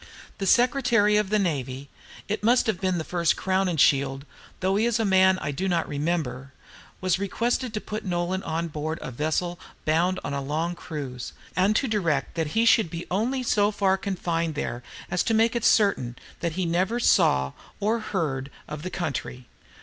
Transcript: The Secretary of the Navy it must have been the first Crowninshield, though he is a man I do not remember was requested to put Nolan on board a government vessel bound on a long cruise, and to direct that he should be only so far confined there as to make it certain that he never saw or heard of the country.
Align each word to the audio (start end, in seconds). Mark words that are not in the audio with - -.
The 0.39 0.47
Secretary 0.47 1.15
of 1.15 1.29
the 1.29 1.37
Navy 1.37 1.87
it 2.27 2.43
must 2.43 2.65
have 2.65 2.81
been 2.81 2.97
the 2.97 3.03
first 3.03 3.35
Crowninshield, 3.35 4.23
though 4.59 4.75
he 4.75 4.87
is 4.87 4.99
a 4.99 5.05
man 5.05 5.37
I 5.37 5.51
do 5.51 5.67
not 5.69 5.87
remember 5.87 6.53
was 7.01 7.19
requested 7.19 7.71
to 7.75 7.79
put 7.81 8.03
Nolan 8.03 8.41
on 8.41 8.67
board 8.69 8.97
a 8.97 9.13
government 9.13 9.17
vessel 9.19 9.59
bound 9.85 10.19
on 10.23 10.33
a 10.33 10.41
long 10.41 10.73
cruise, 10.73 11.33
and 11.55 11.75
to 11.75 11.87
direct 11.87 12.33
that 12.33 12.47
he 12.57 12.65
should 12.65 12.89
be 12.89 13.05
only 13.11 13.43
so 13.43 13.69
far 13.69 13.95
confined 13.95 14.55
there 14.55 14.81
as 15.11 15.21
to 15.21 15.35
make 15.35 15.55
it 15.55 15.63
certain 15.63 16.15
that 16.39 16.53
he 16.53 16.65
never 16.65 16.99
saw 16.99 17.51
or 17.79 17.99
heard 17.99 18.49
of 18.67 18.81
the 18.81 18.89
country. 18.89 19.45